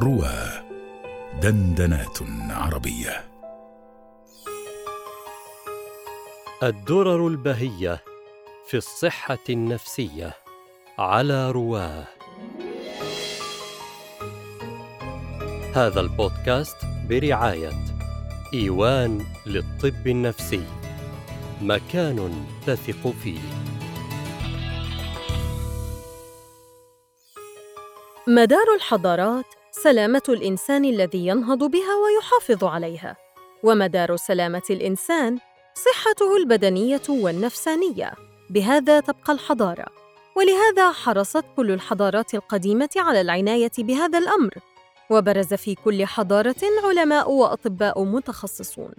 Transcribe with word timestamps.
روى 0.00 0.62
دندنات 1.42 2.18
عربية. 2.50 3.24
الدرر 6.62 7.28
البهية 7.28 8.04
في 8.68 8.76
الصحة 8.76 9.38
النفسية 9.50 10.32
على 10.98 11.50
رواه. 11.50 12.04
هذا 15.74 16.00
البودكاست 16.00 16.76
برعاية 17.08 17.72
إيوان 18.54 19.26
للطب 19.46 20.06
النفسي 20.06 20.64
مكان 21.60 22.46
تثق 22.66 23.10
فيه. 23.22 23.40
مدار 28.28 28.74
الحضارات 28.76 29.44
سلامة 29.82 30.22
الإنسان 30.28 30.84
الذي 30.84 31.26
ينهض 31.26 31.58
بها 31.58 31.94
ويحافظ 32.04 32.64
عليها، 32.64 33.16
ومدار 33.62 34.16
سلامة 34.16 34.62
الإنسان 34.70 35.38
صحته 35.74 36.36
البدنية 36.36 37.02
والنفسانية، 37.08 38.12
بهذا 38.50 39.00
تبقى 39.00 39.32
الحضارة، 39.32 39.86
ولهذا 40.36 40.92
حرصت 40.92 41.44
كل 41.56 41.70
الحضارات 41.70 42.34
القديمة 42.34 42.88
على 42.96 43.20
العناية 43.20 43.70
بهذا 43.78 44.18
الأمر، 44.18 44.54
وبرز 45.10 45.54
في 45.54 45.74
كل 45.74 46.06
حضارة 46.06 46.62
علماء 46.84 47.30
وأطباء 47.30 48.04
متخصصون. 48.04 48.92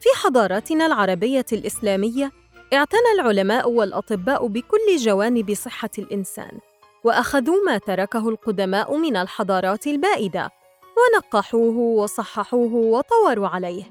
في 0.00 0.08
حضاراتنا 0.14 0.86
العربية 0.86 1.46
الإسلامية 1.52 2.32
اعتنى 2.72 3.12
العلماء 3.14 3.70
والأطباء 3.70 4.46
بكل 4.46 4.96
جوانب 4.98 5.54
صحة 5.54 5.90
الإنسان، 5.98 6.58
وأخذوا 7.04 7.64
ما 7.66 7.78
تركه 7.78 8.28
القدماء 8.28 8.96
من 8.96 9.16
الحضارات 9.16 9.86
البائدة 9.86 10.50
ونقحوه 10.96 11.76
وصححوه 11.76 12.74
وطوروا 12.74 13.48
عليه 13.48 13.84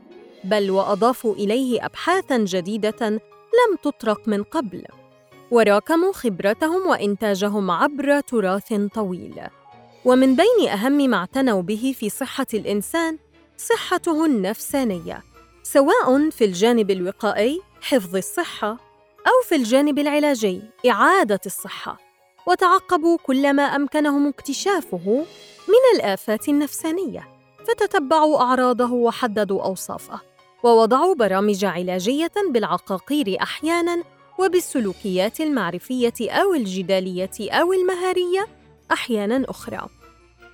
بل 0.43 0.71
وأضافوا 0.71 1.35
إليه 1.35 1.85
ابحاثا 1.85 2.37
جديدة 2.37 3.09
لم 3.09 3.75
تطرق 3.83 4.27
من 4.27 4.43
قبل 4.43 4.83
وراكموا 5.51 6.13
خبرتهم 6.13 6.87
وإنتاجهم 6.87 7.71
عبر 7.71 8.19
تراث 8.19 8.73
طويل. 8.73 9.41
ومن 10.05 10.35
بين 10.35 10.69
أهم 10.69 10.91
ما 10.91 11.17
اعتنوا 11.17 11.61
به 11.61 11.95
في 11.99 12.09
صحة 12.09 12.47
الإنسان 12.53 13.17
صحته 13.57 14.25
النفسانية 14.25 15.23
سواء 15.63 16.29
في 16.29 16.45
الجانب 16.45 16.91
الوقائي 16.91 17.61
حفظ 17.81 18.15
الصحة 18.15 18.69
أو 19.27 19.47
في 19.49 19.55
الجانب 19.55 19.99
العلاجي 19.99 20.61
إعادة 20.89 21.39
الصحة. 21.45 22.08
وتعقبوا 22.49 23.17
كل 23.17 23.53
ما 23.53 23.63
أمكنهم 23.63 24.27
اكتشافه 24.27 25.25
من 25.67 25.99
الآفات 25.99 26.49
النفسانية 26.49 27.27
فتتبعوا 27.67 28.41
أعراضه 28.41 28.93
وحددوا 28.93 29.63
أوصافه 29.63 30.21
ووضعوا 30.63 31.15
برامج 31.15 31.65
علاجية 31.65 32.31
بالعقاقير 32.49 33.37
أحيانا 33.41 34.03
وبالسلوكيات 34.39 35.41
المعرفية 35.41 36.13
أو 36.21 36.53
الجدالية 36.53 37.29
أو 37.41 37.73
المهارية 37.73 38.47
أحيانا 38.91 39.45
أخرى. 39.49 39.87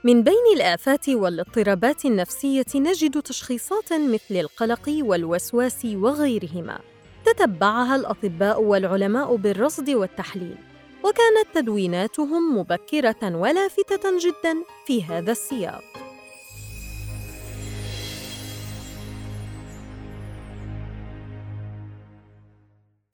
من 0.04 0.24
بين 0.24 0.46
الآفات 0.56 1.10
والاضطرابات 1.10 2.06
النفسية 2.06 2.66
نجد 2.76 3.22
تشخيصات 3.22 3.94
مثل 3.94 4.36
القلق 4.36 4.90
والوسواس 5.02 5.86
وغيرهما 5.86 6.80
تتبعها 7.26 7.96
الأطباء 7.96 8.62
والعلماء 8.62 9.36
بالرصد 9.36 9.90
والتحليل. 9.90 10.75
وكانت 11.06 11.48
تدويناتهم 11.56 12.58
مبكرة 12.58 13.36
ولافته 13.38 14.20
جدا 14.20 14.64
في 14.86 15.04
هذا 15.04 15.32
السياق. 15.32 15.84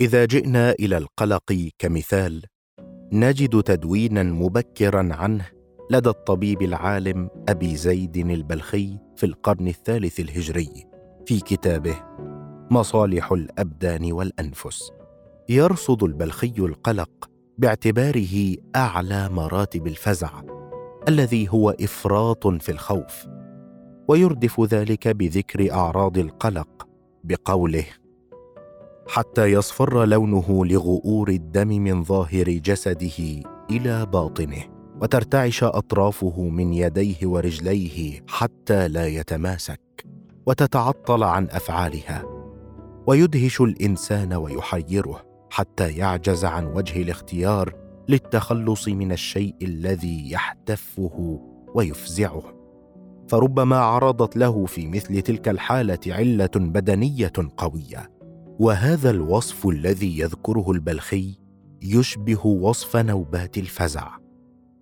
إذا 0.02 0.26
جئنا 0.26 0.72
إلى 0.72 0.98
القلق 0.98 1.70
كمثال 1.80 2.44
نجد 3.14 3.64
تدوينا 3.64 4.24
مبكرا 4.24 5.10
عنه 5.12 5.46
لدى 5.90 6.10
الطبيب 6.10 6.62
العالم 6.62 7.30
أبي 7.50 7.76
زيد 7.76 8.18
البلخي 8.18 8.98
في 9.16 9.26
القرن 9.26 9.68
الثالث 9.68 10.20
الهجري 10.20 10.86
في 11.26 11.40
كتابه 11.40 12.04
مصالح 12.72 13.32
الأبدان 13.32 14.12
والأنفس. 14.12 14.92
يرصد 15.50 16.04
البلخي 16.04 16.54
القلق 16.60 17.31
باعتباره 17.62 18.56
أعلى 18.76 19.30
مراتب 19.30 19.88
الفزع 19.88 20.30
الذي 21.08 21.50
هو 21.50 21.70
إفراط 21.70 22.48
في 22.48 22.72
الخوف 22.72 23.28
ويردف 24.08 24.62
ذلك 24.62 25.08
بذكر 25.08 25.72
أعراض 25.72 26.18
القلق 26.18 26.88
بقوله 27.24 27.86
حتى 29.08 29.46
يصفر 29.46 30.06
لونه 30.06 30.66
لغؤور 30.66 31.30
الدم 31.30 31.68
من 31.68 32.04
ظاهر 32.04 32.50
جسده 32.50 33.44
إلى 33.72 34.06
باطنه 34.06 34.64
وترتعش 35.02 35.64
أطرافه 35.64 36.42
من 36.42 36.74
يديه 36.74 37.18
ورجليه 37.24 38.22
حتى 38.28 38.88
لا 38.88 39.08
يتماسك 39.08 40.06
وتتعطل 40.46 41.24
عن 41.24 41.48
أفعالها 41.52 42.24
ويدهش 43.08 43.62
الإنسان 43.62 44.34
ويحيره. 44.34 45.31
حتى 45.52 45.92
يعجز 45.92 46.46
عن 46.46 46.66
وجه 46.66 47.02
الاختيار 47.02 47.74
للتخلص 48.10 48.88
من 48.88 49.12
الشيء 49.12 49.56
الذي 49.62 50.32
يحتفه 50.32 51.40
ويفزعه. 51.76 52.44
فربما 53.30 53.78
عرضت 53.78 54.38
له 54.38 54.66
في 54.66 54.88
مثل 54.88 55.22
تلك 55.22 55.50
الحالة 55.50 56.00
علة 56.08 56.50
بدنية 56.56 57.32
قوية 57.58 58.12
وهذا 58.60 59.10
الوصف 59.10 59.68
الذي 59.68 60.20
يذكره 60.20 60.72
البلخي 60.72 61.40
يشبه 61.82 62.46
وصف 62.46 62.98
نوبات 62.98 63.58
الفزع. 63.58 64.18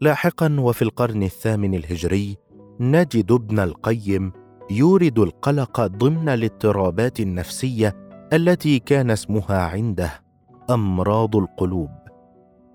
لاحقا 0.01 0.57
وفي 0.59 0.81
القرن 0.81 1.23
الثامن 1.23 1.73
الهجري 1.73 2.37
نجد 2.79 3.31
ابن 3.31 3.59
القيم 3.59 4.31
يورد 4.71 5.19
القلق 5.19 5.81
ضمن 5.81 6.29
الاضطرابات 6.29 7.19
النفسية 7.19 7.95
التي 8.33 8.79
كان 8.79 9.11
اسمها 9.11 9.57
عنده. 9.61 10.28
أمراض 10.69 11.35
القلوب. 11.35 11.89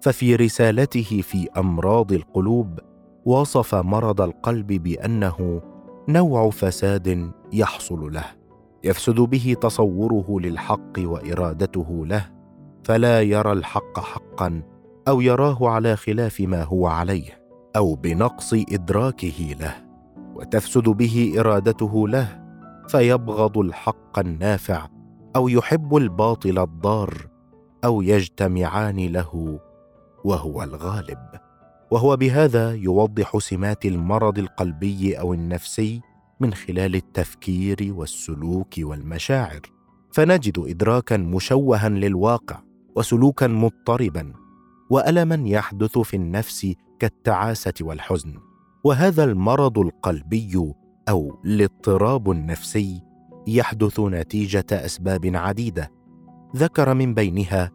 ففي 0.01 0.37
رسالته 0.37 1.21
في 1.23 1.49
أمراض 1.57 2.13
القلوب 2.13 2.79
وصف 3.25 3.75
مرض 3.75 4.21
القلب 4.21 4.67
بأنه 4.67 5.63
نوع 6.09 6.51
فساد 6.51 7.31
يحصل 7.53 8.13
له 8.13 8.25
يفسد 8.85 9.15
به 9.21 9.57
تصوره 9.61 10.41
للحق 10.41 10.93
وإرادته 10.99 12.07
له 12.07 12.31
فلا 12.85 13.23
يرى 13.23 13.53
الحق 13.53 14.01
حقا 14.01 14.63
أو 15.09 15.21
يراه 15.21 15.69
على 15.69 15.97
خلاف 15.97 16.41
ما 16.41 16.63
هو 16.63 16.87
عليه 16.87 17.41
أو 17.77 17.95
بنقص 17.95 18.53
إدراكه 18.55 19.57
له 19.61 19.75
وتفسد 20.35 20.83
به 20.83 21.35
إرادته 21.39 22.09
له 22.09 22.45
فيبغض 22.89 23.59
الحق 23.59 24.19
النافع 24.19 24.87
أو 25.37 25.49
يحب 25.49 25.97
الباطل 25.97 26.59
الضار 26.59 27.34
أو 27.85 28.03
يجتمعان 28.03 28.97
له 28.97 29.61
وهو 30.25 30.63
الغالب. 30.63 31.19
وهو 31.91 32.17
بهذا 32.17 32.73
يوضح 32.73 33.39
سمات 33.39 33.85
المرض 33.85 34.39
القلبي 34.39 35.21
أو 35.21 35.35
النفسي 35.35 36.01
من 36.41 36.55
خلال 36.55 36.95
التفكير 36.95 37.77
والسلوك 37.97 38.75
والمشاعر. 38.79 39.61
فنجد 40.13 40.59
ادراكا 40.59 41.17
مشوها 41.17 41.89
للواقع 41.89 42.61
وسلوكا 42.97 43.47
مضطربا 43.47 44.33
والما 44.91 45.49
يحدث 45.49 45.99
في 45.99 46.17
النفس 46.17 46.75
كالتعاسة 46.99 47.75
والحزن. 47.81 48.35
وهذا 48.85 49.25
المرض 49.25 49.79
القلبي 49.79 50.73
أو 51.09 51.41
الاضطراب 51.45 52.31
النفسي 52.31 53.03
يحدث 53.47 54.01
نتيجة 54.01 54.67
أسباب 54.73 55.31
عديدة. 55.35 55.91
ذكر 56.57 56.95
من 56.95 57.15
بينها 57.15 57.71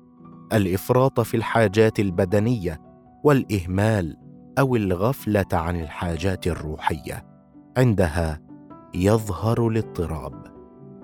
الإفراط 0.54 1.20
في 1.20 1.38
الحاجات 1.38 2.00
البدنية 2.00 2.82
والإهمال 3.24 4.18
أو 4.60 4.76
الغفلة 4.76 5.46
عن 5.54 5.82
الحاجات 5.82 6.48
الروحية. 6.48 7.26
عندها 7.78 8.42
يظهر 8.96 9.68
الاضطراب. 9.68 10.44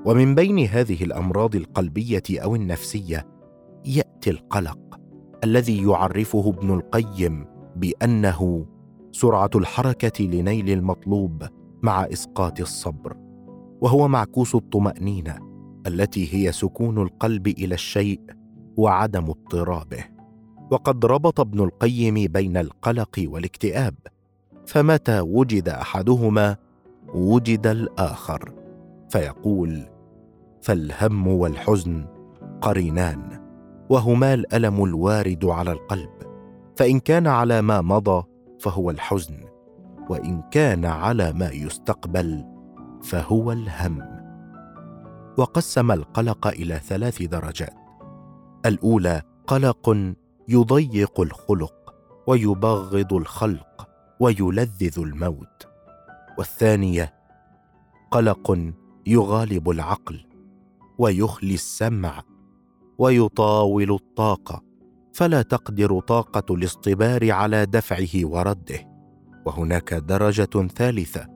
ومن 0.05 0.35
بين 0.35 0.59
هذه 0.59 1.03
الأمراض 1.03 1.55
القلبية 1.55 2.23
أو 2.31 2.55
النفسية 2.55 3.27
يأتي 3.85 4.29
القلق 4.29 4.99
الذي 5.43 5.83
يعرفه 5.83 6.49
ابن 6.57 6.73
القيم 6.73 7.45
بأنه 7.75 8.65
سرعة 9.11 9.49
الحركة 9.55 10.23
لنيل 10.23 10.69
المطلوب 10.69 11.43
مع 11.83 12.03
إسقاط 12.03 12.59
الصبر. 12.59 13.17
وهو 13.81 14.07
معكوس 14.07 14.55
الطمأنينة 14.55 15.37
التي 15.87 16.33
هي 16.33 16.51
سكون 16.51 17.01
القلب 17.01 17.47
إلى 17.47 17.75
الشيء 17.75 18.19
وعدم 18.77 19.25
اضطرابه. 19.29 20.05
وقد 20.71 21.05
ربط 21.05 21.39
ابن 21.39 21.63
القيم 21.63 22.13
بين 22.13 22.57
القلق 22.57 23.23
والاكتئاب. 23.27 23.95
فمتى 24.65 25.19
وجد 25.19 25.69
أحدهما 25.69 26.55
وجد 27.13 27.67
الآخر. 27.67 28.53
فيقول 29.09 29.89
فالهم 30.61 31.27
والحزن 31.27 32.05
قرينان 32.61 33.45
وهما 33.89 34.33
الألم 34.33 34.83
الوارد 34.83 35.45
على 35.45 35.71
القلب. 35.71 36.09
فإن 36.75 36.99
كان 36.99 37.27
على 37.27 37.61
ما 37.61 37.81
مضى 37.81 38.23
فهو 38.59 38.89
الحزن. 38.89 39.37
وإن 40.09 40.41
كان 40.51 40.85
على 40.85 41.33
ما 41.33 41.49
يستقبل 41.49 42.45
فهو 43.03 43.51
الهم. 43.51 44.01
وقسم 45.37 45.91
القلق 45.91 46.47
إلى 46.47 46.79
ثلاث 46.79 47.21
درجات. 47.21 47.84
الأولى 48.65 49.21
قلق 49.47 50.13
يضيق 50.47 51.21
الخلق 51.21 51.93
ويبغض 52.27 53.13
الخلق 53.13 53.87
ويلذذ 54.19 54.99
الموت. 54.99 55.67
والثانية 56.37 57.13
قلق 58.11 58.73
يغالب 59.07 59.69
العقل 59.69 60.25
ويخلي 60.97 61.53
السمع 61.53 62.23
ويطاول 62.97 63.91
الطاقة 63.91 64.63
فلا 65.13 65.41
تقدر 65.41 65.99
طاقة 65.99 66.55
الاصطبار 66.55 67.31
على 67.31 67.65
دفعه 67.65 68.09
ورده. 68.23 68.95
وهناك 69.45 69.93
درجة 69.93 70.67
ثالثة 70.75 71.27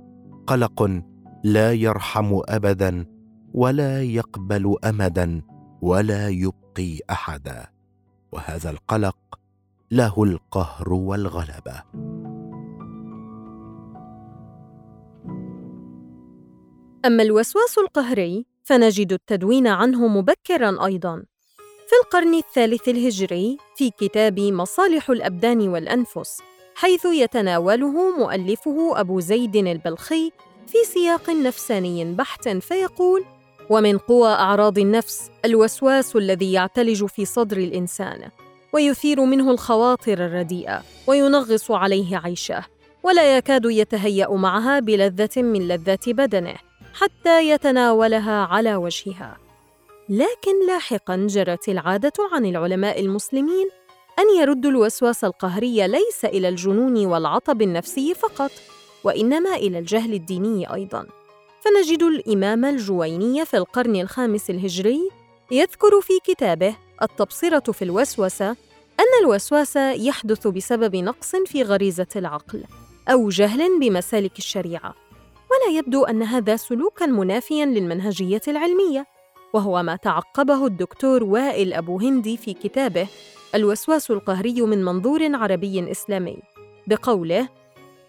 قلق 0.48 1.02
لا 1.44 1.74
يرحم 1.74 2.40
ابدا 2.48 3.06
ولا 3.54 4.04
يقبل 4.04 4.76
امدا 4.84 5.42
ولا 5.82 6.30
يبقي 6.30 7.00
أحدا. 7.10 7.68
وهذا 8.32 8.70
القلق 8.70 9.40
له 9.92 10.24
القهر 10.24 10.94
والغلبة. 10.94 11.84
أما 17.06 17.24
الوسواس 17.24 17.78
القهري 17.78 18.46
فنجد 18.64 19.14
التدوين 19.14 19.68
عنه 19.68 20.08
مبكرا 20.08 20.86
أيضا. 20.86 21.24
في 21.90 21.96
القرن 22.04 22.34
الثالث 22.34 22.88
الهجري 22.90 23.58
في 23.76 23.90
كتاب 23.90 24.40
مصالح 24.40 25.10
الأبدان 25.10 25.68
والأنفس 25.68 26.42
حيث 26.76 27.06
يتناوله 27.06 28.18
مؤلفه 28.18 29.00
أبو 29.00 29.20
زيد 29.20 29.56
البلخي 29.56 30.32
في 30.68 30.78
سياق 30.94 31.30
نفساني 31.30 32.14
بحت 32.14 32.50
فيقول 32.50 33.26
ومن 33.70 33.98
قوى 33.98 34.30
أعراض 34.30 34.80
النفس 34.80 35.32
الوسواس 35.46 36.16
الذي 36.16 36.54
يعتلج 36.54 37.06
في 37.06 37.26
صدر 37.26 37.58
الإنسان 37.58 38.30
ويثير 38.74 39.26
منه 39.26 39.52
الخواطر 39.52 40.14
الرديئة 40.26 40.84
وينغص 41.08 41.72
عليه 41.72 42.18
عيشه 42.18 42.66
ولا 43.04 43.38
يكاد 43.38 43.66
يتهيأ 43.66 44.30
معها 44.30 44.80
بلذة 44.80 45.42
من 45.42 45.68
لذات 45.68 46.10
بدنه 46.10 46.56
حتى 46.94 47.50
يتناولها 47.50 48.46
على 48.46 48.76
وجهها. 48.76 49.38
لكن 50.10 50.68
لاحقا 50.68 51.28
جرت 51.30 51.70
العادة 51.70 52.14
عن 52.32 52.46
العلماء 52.46 53.00
المسلمين 53.00 53.70
أن 54.20 54.40
يردوا 54.40 54.72
الوسواس 54.72 55.24
القهري 55.24 55.88
ليس 55.88 56.26
إلى 56.26 56.50
الجنون 56.50 57.06
والعطب 57.06 57.62
النفسي 57.62 58.14
فقط 58.14 58.52
وإنما 59.04 59.56
إلى 59.56 59.80
الجهل 59.80 60.14
الديني 60.14 60.74
أيضا. 60.74 61.08
فنجد 61.62 62.04
الإمام 62.04 62.66
الجويني 62.66 63.46
في 63.46 63.58
القرن 63.58 63.96
الخامس 63.96 64.50
الهجري 64.50 65.10
يذكر 65.52 66.02
في 66.02 66.14
كتابه 66.24 66.76
التبصرة 67.02 67.72
في 67.72 67.82
الوسوسة 67.82 68.50
أن 69.00 69.24
الوسواس 69.24 69.76
يحدث 69.76 70.48
بسبب 70.48 70.96
نقص 70.96 71.36
في 71.36 71.64
غريزة 71.64 72.08
العقل 72.16 72.64
أو 73.10 73.30
جهل 73.30 73.80
بمسالك 73.80 74.38
الشريعة. 74.38 74.96
ولا 75.52 75.78
يبدو 75.78 76.04
أن 76.04 76.24
هذا 76.24 76.56
سلوكا 76.56 77.06
منافيا 77.06 77.66
للمنهجية 77.66 78.42
العلمية 78.48 79.06
وهو 79.54 79.84
ما 79.84 79.96
تعقبه 79.96 80.66
الدكتور 80.66 81.24
وائل 81.24 81.74
أبو 81.74 82.00
هندي 82.00 82.38
في 82.38 82.54
كتابه 82.54 83.08
الوسواس 83.56 84.12
القهري 84.12 84.62
من 84.62 84.86
منظور 84.86 85.36
عربي 85.36 85.92
إسلامي 85.92 86.38
بقوله 86.88 87.50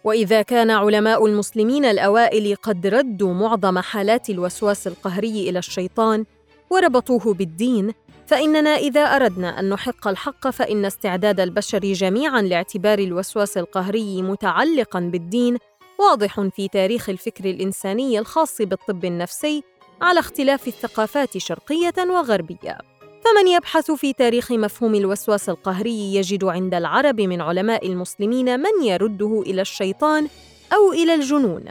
وإذا 0.04 0.42
كان 0.42 0.70
علماء 0.70 1.26
المسلمين 1.26 1.84
الأوائل 1.84 2.56
قد 2.56 2.86
ردوا 2.86 3.34
معظم 3.34 3.78
حالات 3.78 4.30
الوسواس 4.30 4.86
القهري 4.86 5.50
إلى 5.50 5.58
الشيطان 5.58 6.24
وربطوه 6.70 7.34
بالدين 7.34 7.92
فإننا 8.26 8.70
إذا 8.70 9.00
أردنا 9.00 9.60
أن 9.60 9.68
نحق 9.68 10.08
الحق 10.08 10.50
فإن 10.50 10.84
استعداد 10.84 11.40
البشر 11.40 11.78
جميعا 11.78 12.42
لاعتبار 12.42 12.98
الوسواس 12.98 13.58
القهري 13.58 14.22
متعلقا 14.22 15.00
بالدين 15.00 15.56
واضح 15.98 16.40
في 16.40 16.68
تاريخ 16.68 17.08
الفكر 17.08 17.44
الإنساني 17.44 18.18
الخاص 18.18 18.62
بالطب 18.62 19.04
النفسي 19.04 19.62
على 20.02 20.20
اختلاف 20.20 20.68
الثقافات 20.68 21.38
شرقية 21.38 21.94
وغربية. 21.98 22.89
فمن 23.24 23.48
يبحث 23.48 23.90
في 23.90 24.12
تاريخ 24.12 24.52
مفهوم 24.52 24.94
الوسواس 24.94 25.48
القهري 25.48 26.14
يجد 26.14 26.44
عند 26.44 26.74
العرب 26.74 27.20
من 27.20 27.40
علماء 27.40 27.86
المسلمين 27.86 28.60
من 28.60 28.84
يرده 28.84 29.42
إلى 29.46 29.62
الشيطان 29.62 30.28
أو 30.72 30.92
إلى 30.92 31.14
الجنون 31.14 31.64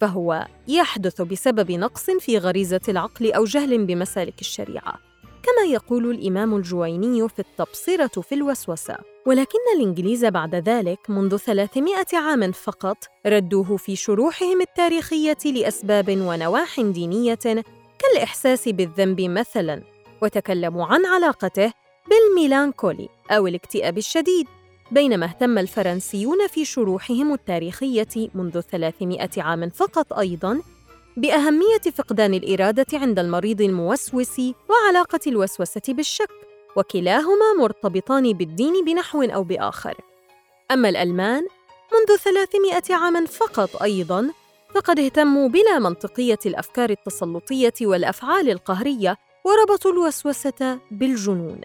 فهو 0.00 0.46
يحدث 0.68 1.22
بسبب 1.22 1.72
نقص 1.72 2.10
في 2.10 2.38
غريزة 2.38 2.80
العقل 2.88 3.32
أو 3.32 3.44
جهل 3.44 3.86
بمسالك 3.86 4.40
الشريعة 4.40 5.10
كما 5.42 5.72
يقول 5.72 6.10
الإمام 6.10 6.56
الجويني 6.56 7.28
في 7.28 7.38
التبصرة 7.38 8.20
في 8.20 8.34
الوسوسة. 8.34 8.96
ولكن 9.26 9.58
الإنجليز 9.76 10.24
بعد 10.24 10.54
ذلك 10.54 10.98
منذ 11.10 11.36
300 11.36 11.94
عام 12.12 12.52
فقط 12.52 12.96
ردوه 13.26 13.76
في 13.76 13.96
شروحهم 13.96 14.60
التاريخية 14.60 15.38
لأسباب 15.44 16.08
ونواح 16.08 16.80
دينية 16.80 17.64
كالإحساس 17.98 18.68
بالذنب 18.68 19.20
مثلا. 19.20 19.82
وتكلموا 20.22 20.86
عن 20.86 21.06
علاقته 21.06 21.72
بالميلانكولي 22.10 23.08
أو 23.30 23.46
الاكتئاب 23.46 23.98
الشديد 23.98 24.46
بينما 24.90 25.26
اهتم 25.26 25.58
الفرنسيون 25.58 26.46
في 26.46 26.64
شروحهم 26.64 27.32
التاريخية 27.32 28.28
منذ 28.34 28.60
300 28.60 29.28
عام 29.38 29.68
فقط 29.68 30.12
أيضاً 30.12 30.62
بأهمية 31.16 31.80
فقدان 31.96 32.34
الإرادة 32.34 32.86
عند 32.92 33.18
المريض 33.18 33.60
الموسوس 33.60 34.40
وعلاقة 34.68 35.20
الوسوسة 35.26 35.82
بالشك 35.88 36.30
وكلاهما 36.76 37.52
مرتبطان 37.58 38.32
بالدين 38.32 38.84
بنحو 38.84 39.22
أو 39.22 39.42
بآخر. 39.42 39.94
أما 40.70 40.88
الألمان 40.88 41.46
منذ 41.92 42.18
300 42.18 42.82
عام 42.90 43.26
فقط 43.26 43.82
أيضاً 43.82 44.30
فقد 44.74 44.98
اهتموا 44.98 45.48
بلا 45.48 45.78
منطقية 45.78 46.38
الأفكار 46.46 46.90
التسلطية 46.90 47.74
والأفعال 47.82 48.50
القهرية 48.50 49.16
وربطوا 49.44 49.92
الوسوسة 49.92 50.78
بالجنون. 50.90 51.60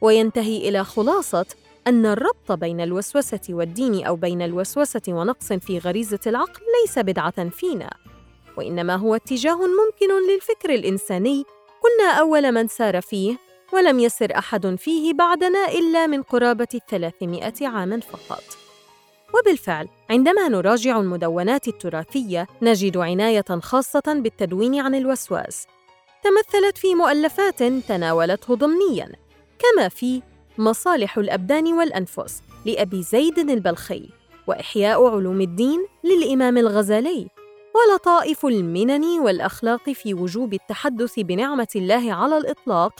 وينتهي 0.00 0.68
إلى 0.68 0.84
خلاصة 0.84 1.46
أن 1.86 2.06
الربط 2.06 2.52
بين 2.52 2.80
الوسوسة 2.80 3.40
والدين 3.48 4.04
أو 4.06 4.16
بين 4.16 4.42
الوسوسة 4.42 5.02
ونقص 5.08 5.52
في 5.52 5.78
غريزة 5.78 6.20
العقل 6.26 6.62
ليس 6.82 6.98
بدعة 6.98 7.48
فينا. 7.48 7.90
وإنما 8.56 8.96
هو 8.96 9.14
اتجاه 9.14 9.56
ممكن 9.56 10.32
للفكر 10.32 10.70
الإنساني. 10.70 11.44
كنا 11.82 12.12
أول 12.12 12.52
من 12.52 12.68
سار 12.68 13.00
فيه 13.00 13.36
ولم 13.72 14.00
يسر 14.00 14.38
أحد 14.38 14.74
فيه 14.74 15.12
بعدنا 15.12 15.68
إلا 15.68 16.06
من 16.06 16.22
قرابة 16.22 16.68
الثلاثمائة 16.74 17.68
عام 17.68 18.00
فقط. 18.00 18.44
وبالفعل 19.34 19.88
عندما 20.10 20.48
نراجع 20.48 21.00
المدونات 21.00 21.68
التراثية 21.68 22.46
نجد 22.62 22.96
عناية 22.96 23.60
خاصة 23.62 24.02
بالتدوين 24.06 24.80
عن 24.80 24.94
الوسواس. 24.94 25.66
تمثلت 26.24 26.78
في 26.78 26.94
مؤلفات 26.94 27.62
تناولته 27.62 28.54
ضمنياً 28.54 29.12
كما 29.58 29.88
في 29.88 30.22
مصالح 30.58 31.18
الأبدان 31.18 31.72
والأنفس 31.72 32.42
لأبي 32.66 33.02
زيد 33.02 33.38
البلخي 33.38 34.08
وإحياء 34.46 35.06
علوم 35.06 35.40
الدين 35.40 35.86
للإمام 36.04 36.58
الغزالي 36.58 37.28
ولطائف 37.74 38.46
المنن 38.46 39.20
والأخلاق 39.20 39.90
في 39.90 40.14
وجوب 40.14 40.54
التحدث 40.54 41.20
بنعمة 41.20 41.68
الله 41.76 42.12
على 42.12 42.36
الإطلاق 42.36 42.92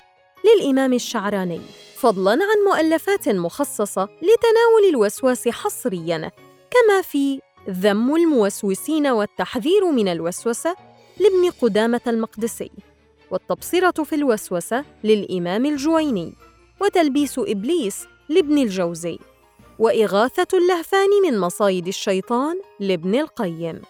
للإمام 0.45 0.93
الشعراني 0.93 1.61
فضلاً 1.97 2.31
عن 2.33 2.65
مؤلفات 2.67 3.29
مخصصة 3.29 4.03
لتناول 4.05 4.89
الوسواس 4.89 5.49
حصرياً 5.49 6.31
كما 6.71 7.03
في 7.03 7.41
ذم 7.71 8.17
الموسوسين 8.17 9.07
والتحذير 9.07 9.91
من 9.91 10.09
الوسوسة 10.09 10.77
لابن 11.21 11.51
قدامة 11.63 12.01
المقدسي. 12.07 12.71
والتبصرة 13.31 14.03
في 14.03 14.15
الوسوسة 14.15 14.85
للإمام 15.05 15.67
الجويني 15.67 16.35
وتلبيس 16.81 17.39
إبليس 17.39 18.07
لابن 18.29 18.59
الجوزي 18.59 19.19
وإغاثة 19.79 20.59
اللهفان 20.59 21.09
من 21.27 21.39
مصايد 21.39 21.87
الشيطان 21.89 22.61
لابن 22.81 23.15
القيم. 23.15 23.83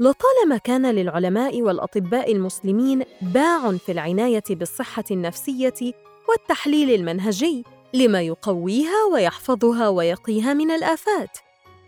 لطالما 0.00 0.56
كان 0.56 0.86
للعلماء 0.90 1.62
والأطباء 1.62 2.32
المسلمين 2.32 3.02
باع 3.22 3.72
في 3.72 3.92
العناية 3.92 4.44
بالصحة 4.50 5.04
النفسية 5.10 5.92
والتحليل 6.28 6.90
المنهجي 6.90 7.64
لما 7.94 8.22
يقويها 8.22 9.04
ويحفظها 9.12 9.88
ويقيها 9.88 10.54
من 10.54 10.70
الآفات 10.70 11.38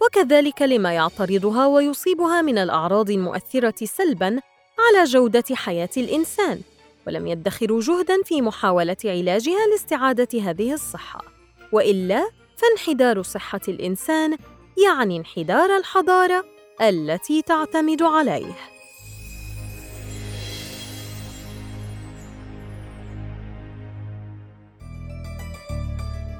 وكذلك 0.03 0.63
لما 0.63 0.93
يعترضها 0.93 1.67
ويصيبها 1.67 2.43
من 2.43 2.59
الأعراض 2.59 3.11
المؤثرة 3.11 3.85
سلباً 3.85 4.41
على 4.79 5.05
جودة 5.05 5.45
حياة 5.53 5.89
الإنسان، 5.97 6.61
ولم 7.07 7.27
يدخروا 7.27 7.81
جهداً 7.81 8.23
في 8.25 8.43
محاولة 8.43 8.97
علاجها 9.05 9.67
لاستعادة 9.73 10.43
هذه 10.43 10.73
الصحة، 10.73 11.25
وإلا 11.73 12.31
فانحدار 12.57 13.23
صحة 13.23 13.61
الإنسان 13.69 14.37
يعني 14.87 15.17
انحدار 15.17 15.77
الحضارة 15.77 16.45
التي 16.81 17.43
تعتمد 17.43 18.03
عليه. 18.03 18.55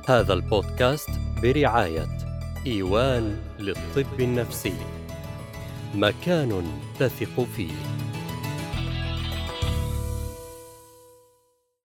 هذا 0.09 0.33
البودكاست 0.33 1.11
برعاية 1.43 2.09
إيوان 2.67 3.39
للطب 3.59 4.21
النفسي. 4.21 4.75
مكان 5.95 6.81
تثق 6.99 7.47
فيه. 7.57 7.98